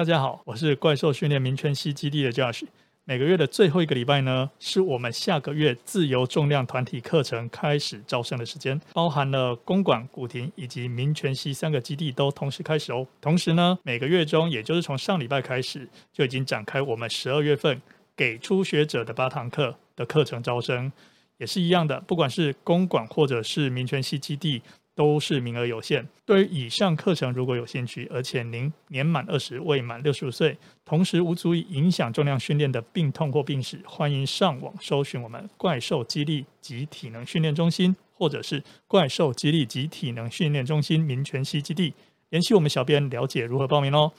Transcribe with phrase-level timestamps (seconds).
[0.00, 2.62] 大家好，我是怪兽训练民权西基地的 Josh。
[3.04, 13.06] 每个月的最后一个礼拜呢，是我们下个月自由重量团体课程开始招生的时间，包含了公馆、古亭以及民权西三个基地都同时开始哦。
[13.20, 17.82] 同时呢，每个月中，也就是从上礼拜开始，就已经展开我们十二月份
[18.16, 20.90] 给初学者的八堂课的课程招生，
[21.36, 24.62] 也是一样的，不管是公馆或者是民权西基地。
[25.00, 26.06] 都是名额有限。
[26.26, 30.54] 对于以上课程如果有兴趣，而且您年满二十，未满六十五岁，
[30.84, 41.94] 同时无足以影响重量训练的病痛或病史，欢迎上网搜寻我们怪兽激励及体能训练中心，或者是怪兽激励及体能训练中心民权西基地，
[42.28, 44.12] 联系我们小编了解如何报名哦。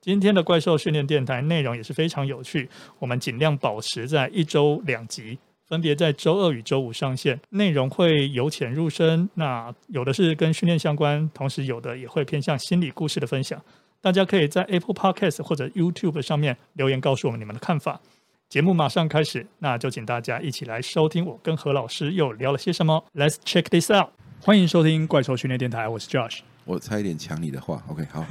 [0.00, 2.68] 今天的怪兽训练电台内容也是非常有趣，
[3.00, 5.36] 我们尽量保持在一周两集。
[5.68, 9.28] 分别在周二与周五上线，内容会由浅入深。
[9.34, 13.62] 那有的是跟训练相关，同时有的也会偏向心理故事的分享。
[14.00, 18.00] 大家可以在 Apple Podcast 或者 YouTube 上面留言告诉我们你们的看法。
[18.48, 23.04] 节目马上开始，那就请大家一起来收听我跟何老师又聊了些什么。
[23.14, 24.08] Let's check this out。
[24.40, 26.38] 欢迎收听怪兽训练电台，我是 Josh。
[26.64, 28.24] 我差一点抢你的话，OK，好，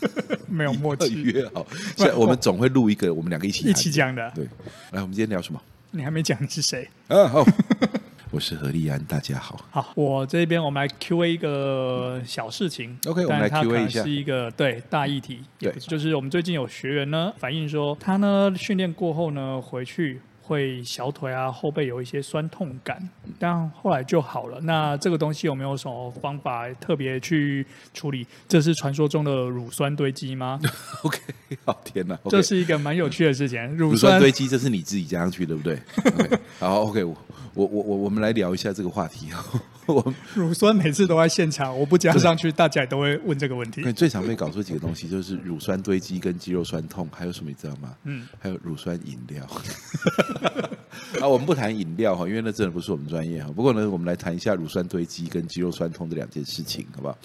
[0.46, 1.66] 没有默契， 约好。
[1.96, 4.30] 现在我们总会录一个，我们两个一起 一起讲的。
[4.34, 4.44] 对，
[4.90, 5.58] 来，我们今天聊什么？
[5.94, 6.88] 你还没讲你是谁？
[7.08, 7.44] 啊，好，
[8.32, 9.60] 我是何立安，大家好。
[9.70, 12.98] 好，我这边我们来 Q A 一个小事情。
[13.04, 15.42] OK，我们来 Q A 一下，是一个对大议题。
[15.58, 20.22] 对，就是我们最近有学员呢反映说，他呢训练过后呢回去。
[20.52, 23.08] 会小腿啊后背有一些酸痛感，
[23.38, 24.60] 但后来就好了。
[24.60, 28.26] 那这个东西有没有什么方法特别去处理？
[28.46, 30.60] 这是传说中的乳酸堆积吗？
[31.02, 31.18] OK，
[31.64, 32.30] 好天哪，okay.
[32.30, 33.64] 这是一个蛮有趣的事情。
[33.76, 36.38] 乳酸堆积，这是你自己加上去对不对？Okay.
[36.58, 37.16] 好，OK，我
[37.54, 39.30] 我我我们来聊一下这个话题。
[39.86, 43.82] 我 乳酸每次都在现场，我不加上去，大家也都会问这个问题。
[43.92, 47.94] 最常被搞出几个东西，就是乳酸堆积跟肌肉酸痛，还有什么你知道吗？
[48.04, 49.46] 嗯，还有乳酸饮料。
[51.20, 53.50] 啊，我们不谈饮料哈，因为那真的不是我们专业哈。
[53.52, 57.16] 不过呢，我们来谈一下乳酸堆积跟肌肉酸痛这两件事情，好不好？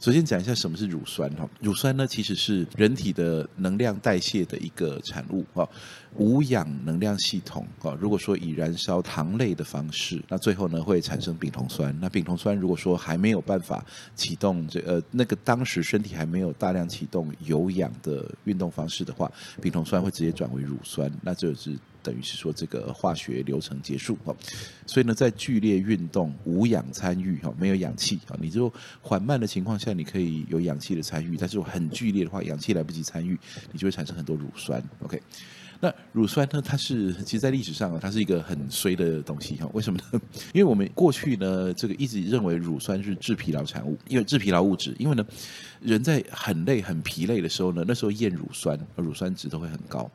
[0.00, 1.48] 首先讲一下什么是乳酸哈。
[1.60, 5.68] 乳酸呢，其实是人体的能量代谢的一个产物哈。
[6.16, 11.96] 无氧能量系统啊，如果说以燃烧糖类的方式，那最后呢会产生丙酮酸。
[12.00, 19.30] 那丙酮酸如果说还没有办法启动这呃那个当时身体还没有大量启动有氧的运动方式的话，
[19.60, 24.34] 丙酮酸会直接转为乳酸，那就是等于是说这个化学流程结束哈。
[24.86, 33.36] 所以呢，在剧烈运动无氧参与哈，没有氧气啊，你就缓慢的情况下你可以有氧气的参与，但是很剧烈的话，氧气来不及参与，
[33.72, 34.82] 你就会产生很多乳酸。
[35.02, 35.20] OK。
[35.80, 36.62] 那乳酸呢？
[36.62, 39.68] 它是其实，在历史上啊，它是一个很衰的东西哈。
[39.74, 40.20] 为什么呢？
[40.54, 44.94] 因为我们过去呢，这个一直认为乳酸是致疲劳产物，因为致疲劳物质。
[44.96, 45.26] 因为呢，
[45.80, 50.08] 人在很累、很疲累的时候呢，那时候验乳酸，乳酸值都会很高。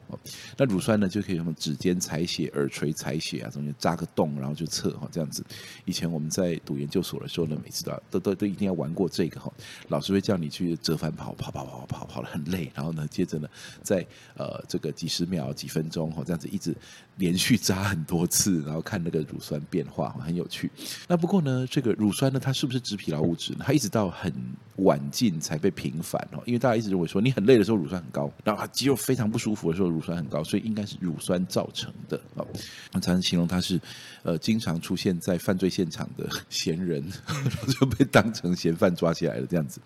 [0.56, 5.44] 那乳酸呢，就可以用指尖采血、耳垂采血啊，中间扎个洞，然后就测哈，这样子。
[5.84, 9.52] 以前我们在读研究所的时候呢，每次都要都都都一定要玩过这个哈。
[9.90, 13.50] 老师会叫你去折返跑，跑跑跑跑跑跑得很累，然后呢，接着呢，
[13.84, 14.08] 在
[14.38, 15.50] 呃这个几十秒。
[15.60, 16.76] 几分钟哈，这样子一直
[17.18, 20.70] 连续扎很多次，然后看那个乳酸变化，很有趣。
[21.08, 23.60] 那不过呢，这个乳酸呢，它是不是致疲劳物质呢？
[23.66, 24.34] 它一直到很
[24.78, 32.48] 晚近才被平反哦，因为大家一直认为说，你很累的时候乳酸很高，然后肌肉非常不舒服的时候乳酸很高，所以应该是乳酸造成的哦。
[32.92, 33.80] 那才能形容它是
[34.24, 37.04] 呃，经常出现在犯罪现场的嫌人，
[37.80, 39.82] 就被当成嫌犯抓起来了这样子。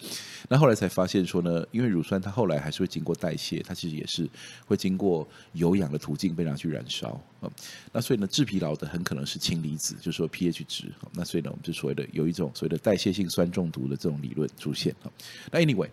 [0.49, 4.29] 那后来才发现说呢，因为乳酸它后来还是会经过代谢，它其实也是
[4.65, 5.27] 会经过。
[5.53, 7.09] 有氧的途径被拿去燃烧
[7.39, 7.49] 啊，
[7.93, 10.91] 那所以呢，致疲劳的很可能是氢离子，就是说 pH 值。
[11.13, 15.07] 那所以呢，我们就所谓的有一种所谓的代谢性酸中毒的这种理论出现啊。
[15.51, 15.87] 那 anyway。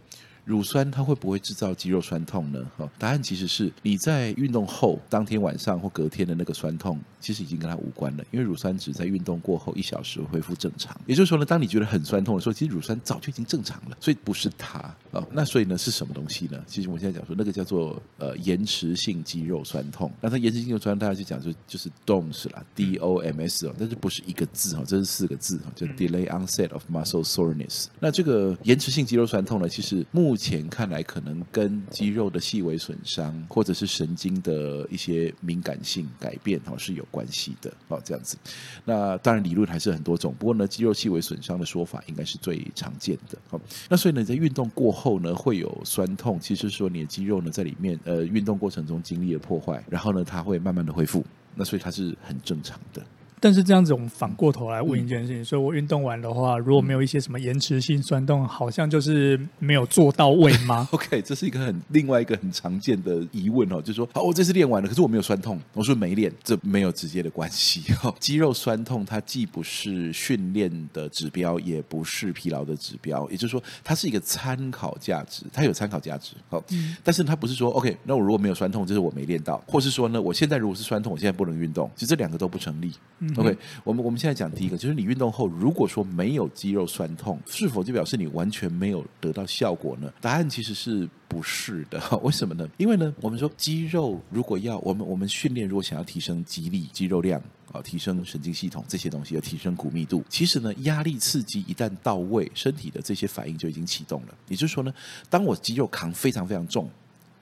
[0.45, 2.65] 乳酸它会不会制造肌肉酸痛呢？
[2.77, 10.99] 哈，答案其实是你在运动后当天晚上或隔天的那个酸痛，其实已经跟它无关了，因为乳酸只在运动过后一小时恢复正常。
[11.07, 14.79] 也就是说呢，当你觉得很酸痛的时候，其实乳酸早就已经正常了，所以不是它
[15.13, 15.27] 啊。
[15.33, 16.63] 那所以呢，是什么东西呢？
[16.67, 20.11] 其实我现在讲说那个叫做呃延迟性肌肉酸痛。
[20.21, 27.87] 那它延迟性肌肉酸痛，大家就讲说就是 DOMS 啦，D O M S 哦，但是不是一个字哈，这是四个字哈，叫 Delay Onset of Muscle Soreness。
[27.99, 38.37] 那这个延迟性肌肉酸痛呢，其实目目前看来可能跟肌肉的细微损伤，或者是神经的一些敏感性改变哦，是有关系的哦，这样子。
[38.85, 43.61] 那当然理论还是很多种，不过呢，肌肉细微损伤的说法应该是最常见的哦。
[43.89, 51.25] 那所以呢，在运动过后呢，会有酸痛，其实说你的肌肉呢在里面呃运动过程中经历了破坏，然后呢，它会慢慢的恢复，
[51.57, 53.05] 那所以它是很正常的。
[53.41, 60.87] 但是这样子，我们反过头来问一件事情：，嗯、所以我运动完的话，如果没有一些什么延迟性酸痛，好像就是没有做到位吗？
[60.93, 67.83] OK，这是一个很另外一个很常见的疑问哦，就是说，好，我这次练完了，可是我没有酸痛，我说没练，这没有直接的关系。
[68.03, 76.33] 哦、 肌肉酸痛它既不是训练的指标，也不是疲劳的指标，也就是说，它是一个参考价值，它有参考价值。
[76.49, 82.93] 好、哦，嗯、但是它不是说 OK，那我如果没有酸痛，就是我没练到，或是说呢，我现在如果是酸痛，我现在不能运动，其实这两个都不成立。
[83.21, 90.13] 嗯 OK，我们我们现在讲第一个，就是你运动后如果说没有肌肉酸痛，是否就表示你完全没有得到效果呢？
[90.21, 92.01] 答案其实是不是的。
[92.23, 92.69] 为什么呢？
[92.77, 97.41] 因为呢，我们说肌肉如果要我们我们训练，如果想要提升肌力、肌肉量
[97.73, 104.35] 啊，提升神经系统这些东西，要提升骨密度，其实呢，压力刺激一旦到位，身体的这些反应就已经启动了。
[104.49, 104.93] 也就是说呢，
[105.29, 106.91] 当我肌肉扛非常非常重。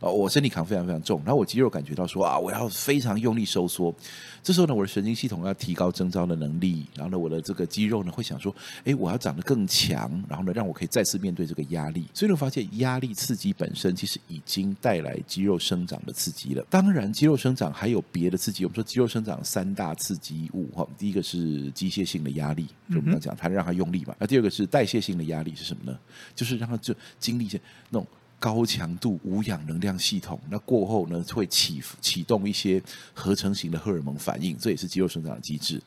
[0.01, 3.93] 哦，我身体扛非常非常重，然后我肌肉感觉到说啊，我要非常用力收缩。
[4.45, 8.55] 这时候呢，我的神经系统要提高征召的能力，然后呢，我的这个肌肉呢会想说，
[8.85, 12.07] 哎，我要长得更强，然后呢，让我可以再次面对这个压力。
[12.15, 16.65] 所以呢，发现压力刺激本身其实已经带来肌肉生长的刺激了。
[16.71, 18.65] 当然，肌肉生长还有别的刺激。
[18.65, 24.15] 我们说肌肉生长三大刺激物哈，第一个是机械性的压力，就我们刚讲它让它用力嘛。
[24.21, 25.99] 那第二个是代谢性的压力是什么呢？
[26.37, 27.61] 就是让它就经历一些
[27.91, 28.07] 那种。
[28.39, 32.83] 高强度无氧能量系统，那过后呢，会启启动一些
[33.13, 35.83] 合成型的荷尔蒙反应，这也是肌肉生长的机制。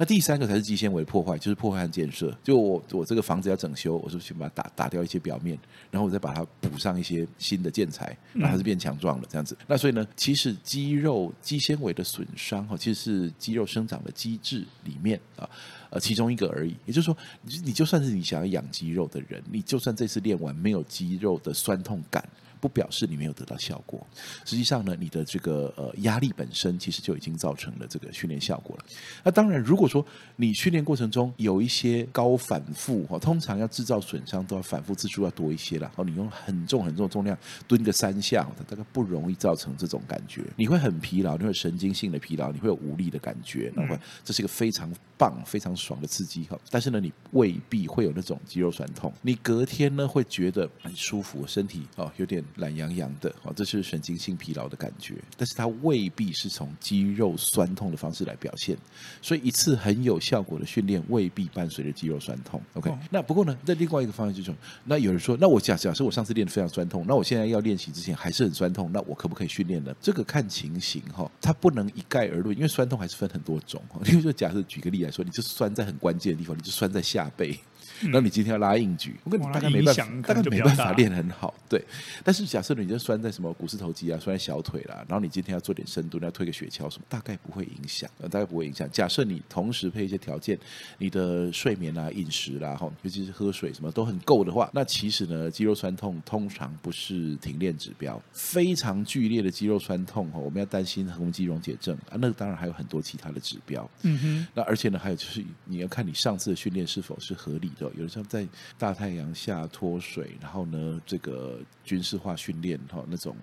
[0.00, 2.34] 那第三个才是肌纤维破坏，就是破坏和建设。
[2.42, 5.58] 就我我这个房子要整修，我是先把它打打掉一些表面，
[5.90, 9.54] 然后我再把它补上一些新的建材，然后它是变强壮了这样子。
[9.66, 15.46] 那所以呢，其实肌肉肌纤维的损伤哈，其实是肌肉生长的机制里面啊。
[15.90, 16.74] 呃，其中一个而已。
[16.86, 22.26] 也就是说，你就算是你想要养肌肉的人，你就算这次练完没有肌肉的酸痛感。
[22.60, 24.06] 不表示你没有得到效果，
[24.44, 28.84] 实际上呢，你的这个呃压力本身其实就已经造成了这个训练效果了。
[29.24, 30.04] 那当然，如果说
[30.36, 35.86] 你训练过程中有一些高反复哈，通常要制造损伤都要反复次数要多一些了。
[35.86, 37.36] 然后你用很重很重的重量
[37.66, 40.42] 蹲个三下，它大概不容易造成这种感觉。
[40.56, 43.72] 你会很疲劳，你会神经性的疲劳，你会有无力的感觉。
[43.74, 46.58] 然后这是一个非常棒、非常爽的刺激哈。
[46.68, 49.10] 但是呢，你未必会有那种肌肉酸痛。
[49.22, 52.44] 你隔天呢会觉得很舒服，身体哦有点。
[52.56, 58.76] 懒洋洋的，哦，这是神经性疲劳的感觉，但是它未必是从肌肉酸痛的方式来表现，
[59.22, 62.60] 所以一次很有效果的训练未必伴随着肌肉酸痛。
[62.74, 69.94] OK，、哦、那不过呢，在另外一个方向就是，那有人说，那我假假设我上次练得非常酸痛，那我现在要练习之前还是很酸痛，那我可不可以训练呢？
[70.00, 73.80] 这个看情形哈，它不能一概而论，因为酸痛还是分很多种。
[74.06, 77.58] 因为就假设举个例来说，你就酸在很关键的地方，你就酸在下背。
[78.04, 81.82] 那你今天要拉硬举，我跟你大概没办法，大概没办法练很好，对。
[82.24, 88.88] 但是假设你就酸在什么股四头肌啊，酸在小腿啦，然后你今天要做点深蹲，要推个雪橇什么，大概不会影响，大概不会影响。
[88.90, 90.58] 假设你同时配一些条件，
[90.98, 98.20] 你的睡眠啊、饮食啦，哈，尤其是喝水什么都很够的话，那其实呢，肌肉酸痛通常不是停练指标。
[98.32, 103.88] 非常剧烈的肌肉酸痛哈，我们要担心横纹肌溶解症啊，那当然还有很多其他的指标。
[104.02, 104.46] 嗯哼。
[104.54, 107.89] 那而且呢，还有就是你要看你上次的训练是否是合理的。
[107.96, 108.46] 有的时候在
[108.78, 113.36] 大太阳下脱水，然后呢，这个军事化训练哈，那种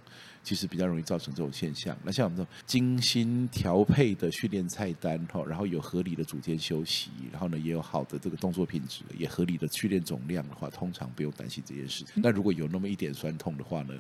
[0.44, 1.97] 其实比较容易造成这种现象。
[2.03, 12.05] 那像我们这种精心调配的训练菜单哈，然后有合理的组间休息，然后呢也有好的这个动作品质，也合理的训练总量的话，通常不用担心这件事。
[12.15, 13.94] 那如果有那么一点酸痛的话呢，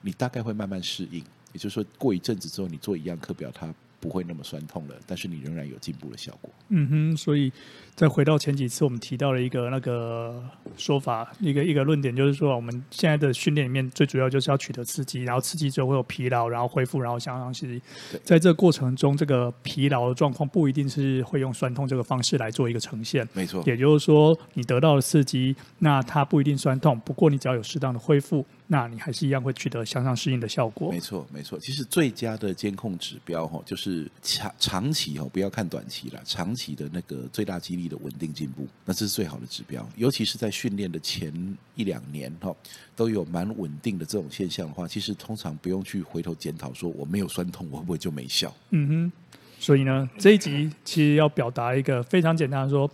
[0.00, 1.24] 你大概会慢慢适应。
[1.52, 6.50] 也就是说，过一阵子之后，你做一样课表，它不会那么酸痛了，但是你仍然有进步的效果。
[6.70, 7.52] 嗯哼，所以
[7.94, 10.42] 再回到前几次我们提到了一个那个
[10.76, 17.80] 说法，一个一个论点，就是说我们现在的训练里面最主要就是要取得刺激，然后刺激之后会有疲劳，然后恢复，然后相当是
[18.24, 23.28] 在这个过程中，这个疲劳的状况不一定是会用酸痛这个方式来做一个呈现。
[23.34, 28.44] 没错，也就是说你得到了刺激，那它不一定酸痛，不过你只要有适当的恢复。
[28.68, 30.90] 那你还是一样会取得向上适应的效果。
[30.90, 31.58] 没错，没错。
[31.58, 39.88] 其实最佳的监控指标哈，就是长长期哈，不要看短期了，长期的那个最大肌的稳定进步，那这是最好的指标。
[39.96, 41.32] 尤其是在训练的前
[41.74, 42.54] 一两年哈，
[42.94, 48.54] 都有蛮稳定的这种现象的话，其实通常不用去回头检讨说我没有酸痛，我会不会就没效？
[48.70, 49.12] 嗯哼。
[49.58, 52.90] 所以呢，这一集其实要表达一个非常简单的说。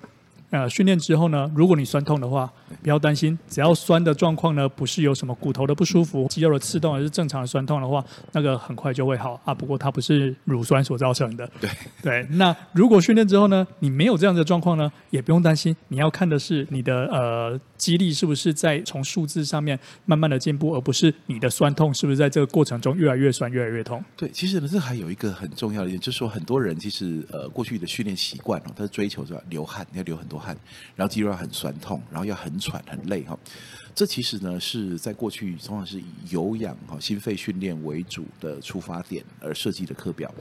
[0.51, 2.51] 呃，训练之后呢，如果你酸痛的话，
[2.83, 8.03] 不要担心，只要酸的状况呢不是有什么骨头的不舒服、肌肉的刺痛，而是正常的酸痛的话，
[8.33, 9.53] 那个很快就会好啊。
[9.53, 11.47] 不过它不是乳酸所造成的。
[11.61, 11.71] 对
[12.03, 24.03] 对，那如果训练之后呢，你没有这样的状况呢，也不用担心，你要看的是你的呃肌力是不是在从数字上面慢慢的进步，而不是你的酸痛是不是在这个过程中越来越酸、越来越痛。
[24.17, 30.57] 对，其实呢，这还有一个很重要的一点，就是说很多人其实呃过去的训练习惯哦，他是追求是吧，流汗，要流很多汗，
[30.95, 33.39] 然后肌肉很酸痛，然后要很喘很累哈。
[33.95, 40.33] 这其实呢是在过去通常是以有氧哈心肺训练为主的出发点而设计的课表。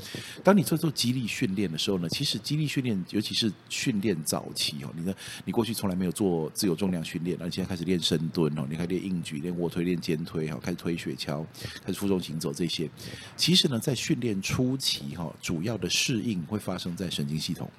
[0.44, 5.14] 当你做做肌力训练的时候呢，其实肌力训练尤其是训练早期哦，你呢
[5.46, 11.44] 你过去从来没有做自由重量训练，而现在开始练深蹲哦，你开始练硬举、练卧推、练肩推哈，开始推雪橇、
[11.84, 12.90] 开始负重行走这些。
[13.36, 17.70] 其实呢，在训练初期哈，主要的适应会发生在神经系统。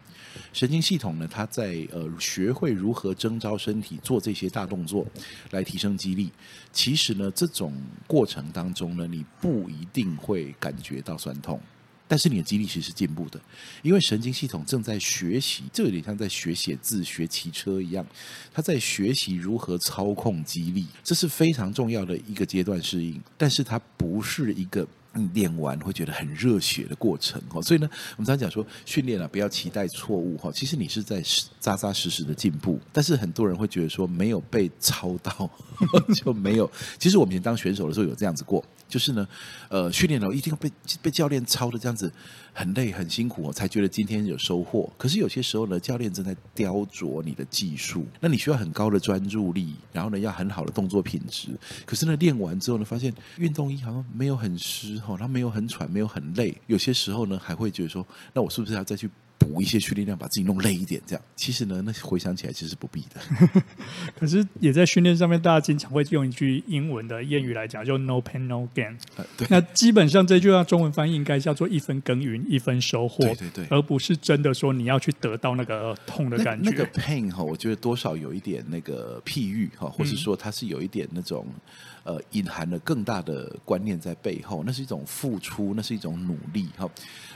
[0.52, 5.06] 神经系统呢，它在呃学会如何征召身体做这些大动作，
[5.50, 6.30] 来来提升肌力。
[6.72, 7.72] 其实呢，这种
[8.06, 11.60] 过程当中呢，你不一定会感觉到酸痛，
[12.06, 13.40] 但是你的肌力其实是进步的，
[13.82, 18.06] 因为神经系统正在学习，这有点像在学写字、学骑车一样，
[18.52, 24.86] 它在学习如何操控肌力，这是非常重要的一个阶段适应，但是它不是一个。
[25.32, 30.50] 练完会觉得很热血的过程哦，所以呢，我们常讲说训练啊，不要期待错误哈。
[30.52, 31.22] 其实你是在
[31.58, 35.50] 扎扎实实的进步，但是很多人会觉得说没有被操到
[36.14, 36.70] 就没有。
[36.98, 38.64] 其实我们以前当选手的时候有这样子过。
[38.88, 39.28] 就是呢，
[39.68, 40.72] 呃，训练了一定要被
[41.02, 42.10] 被教练操的这样子
[42.54, 44.90] 很累很辛苦，才觉得今天有收获。
[44.96, 51.50] 可是有些时候呢，教练正在雕琢你的技术，那你需要很高的专注力，然后呢，要很好的动作品质。
[51.84, 56.54] 可是呢，练完之后呢，发现运动衣好像没有很湿哈，它没有很喘，没有很累。
[56.66, 59.08] 有些时候呢，还会觉得说，那我是不是要再去？
[59.40, 63.62] 补一些训练量，把自己弄累一点，这样其实呢，那回想起来其实不必的。
[64.18, 68.96] 可是也在训练上面，大家经常会用一句英文的谚语来讲，就 “no pain no gain”。
[69.48, 73.22] 那基本上这句话中文翻译应该叫做“一分耕耘一分收获”。
[73.32, 76.68] 对对对，而不是真的说你要去得到那个痛的感觉。
[76.68, 81.46] 那，那个 pain 哈，我觉得多少有一点那个譬喻哈，或是说它是有一点那种。
[82.04, 86.88] 呃，隐含了更大的观念在背后，那是一种付出，那是一种努力哈，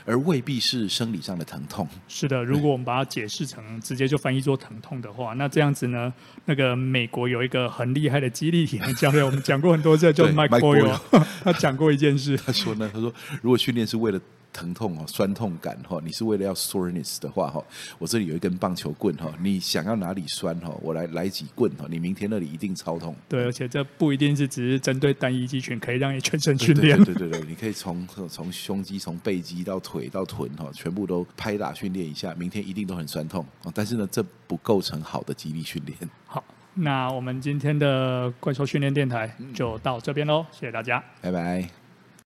[0.05, 1.87] 而未必是生理上的疼痛。
[2.07, 6.13] 是的，如果我们把它解释成直接就翻译做疼痛的话，那这样子呢，
[6.45, 10.99] 那个美国有一个很厉害的激励体能教练， 我们讲过很多次，叫 Mike Boyle，
[11.43, 14.19] 他讲过一件事，他说呢，他说如果训练是为了。
[14.53, 17.61] 疼痛哦，酸痛感哈，你是为了要 soreness 的话哈，
[17.97, 23.15] 我这里有一根棒球棍哈，你想要哪里酸哈，我来来几棍哈，你明天那里一定超痛。
[23.27, 26.95] 对，而且这不一定是只是针对单一肌群，可以让你全身训练。
[27.03, 33.45] 对对，对你可以从从胸肌、从背肌到腿到臀哈，全部都拍打训练一下，明天一定都很酸痛。
[33.73, 35.97] 但是呢，这不构成好的肌力训练。
[36.27, 36.43] 好，
[36.75, 41.82] 那我们今天的怪兽训练电台就到这边喽，谢谢大家，拜拜。